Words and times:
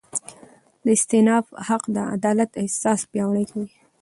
د 0.83 0.85
استیناف 0.97 1.45
حق 1.67 1.83
د 1.95 1.97
عدالت 2.15 2.51
احساس 2.61 2.99
پیاوړی 3.11 3.45
کوي. 3.51 3.69